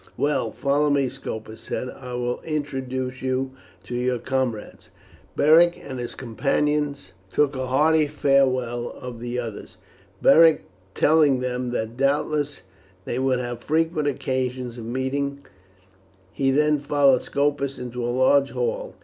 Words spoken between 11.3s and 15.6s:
them that doubtless they would have frequent occasions of meeting;